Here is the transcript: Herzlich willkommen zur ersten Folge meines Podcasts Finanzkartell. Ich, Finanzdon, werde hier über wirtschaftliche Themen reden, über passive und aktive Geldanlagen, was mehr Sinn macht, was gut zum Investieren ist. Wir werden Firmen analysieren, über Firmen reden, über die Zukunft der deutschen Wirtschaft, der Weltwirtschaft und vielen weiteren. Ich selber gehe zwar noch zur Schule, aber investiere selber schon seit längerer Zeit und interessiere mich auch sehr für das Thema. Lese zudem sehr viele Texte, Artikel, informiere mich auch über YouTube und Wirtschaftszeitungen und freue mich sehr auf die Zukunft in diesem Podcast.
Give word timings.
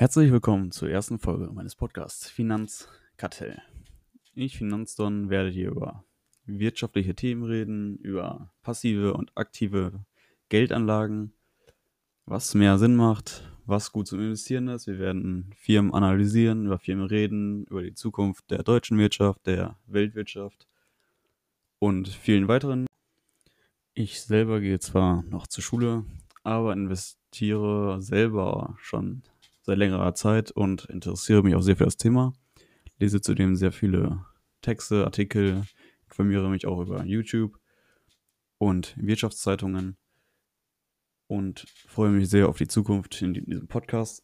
Herzlich 0.00 0.32
willkommen 0.32 0.70
zur 0.70 0.88
ersten 0.88 1.18
Folge 1.18 1.52
meines 1.52 1.76
Podcasts 1.76 2.30
Finanzkartell. 2.30 3.60
Ich, 4.32 4.56
Finanzdon, 4.56 5.28
werde 5.28 5.50
hier 5.50 5.68
über 5.68 6.06
wirtschaftliche 6.46 7.14
Themen 7.14 7.44
reden, 7.44 7.98
über 7.98 8.50
passive 8.62 9.12
und 9.12 9.30
aktive 9.36 10.06
Geldanlagen, 10.48 11.34
was 12.24 12.54
mehr 12.54 12.78
Sinn 12.78 12.96
macht, 12.96 13.46
was 13.66 13.92
gut 13.92 14.06
zum 14.06 14.20
Investieren 14.20 14.68
ist. 14.68 14.86
Wir 14.86 14.98
werden 14.98 15.52
Firmen 15.54 15.92
analysieren, 15.92 16.64
über 16.64 16.78
Firmen 16.78 17.04
reden, 17.04 17.66
über 17.66 17.82
die 17.82 17.92
Zukunft 17.92 18.50
der 18.50 18.62
deutschen 18.62 18.96
Wirtschaft, 18.96 19.46
der 19.46 19.76
Weltwirtschaft 19.84 20.66
und 21.78 22.08
vielen 22.08 22.48
weiteren. 22.48 22.86
Ich 23.92 24.22
selber 24.22 24.60
gehe 24.60 24.78
zwar 24.78 25.24
noch 25.24 25.46
zur 25.46 25.62
Schule, 25.62 26.06
aber 26.42 26.72
investiere 26.72 28.00
selber 28.00 28.78
schon 28.78 29.24
seit 29.62 29.78
längerer 29.78 30.14
Zeit 30.14 30.50
und 30.50 30.86
interessiere 30.86 31.42
mich 31.42 31.54
auch 31.54 31.62
sehr 31.62 31.76
für 31.76 31.84
das 31.84 31.96
Thema. 31.96 32.32
Lese 32.98 33.20
zudem 33.20 33.56
sehr 33.56 33.72
viele 33.72 34.24
Texte, 34.62 35.04
Artikel, 35.04 35.62
informiere 36.08 36.50
mich 36.50 36.66
auch 36.66 36.80
über 36.80 37.04
YouTube 37.04 37.58
und 38.58 38.94
Wirtschaftszeitungen 38.98 39.96
und 41.26 41.66
freue 41.86 42.10
mich 42.10 42.28
sehr 42.28 42.48
auf 42.48 42.58
die 42.58 42.68
Zukunft 42.68 43.22
in 43.22 43.34
diesem 43.34 43.68
Podcast. 43.68 44.18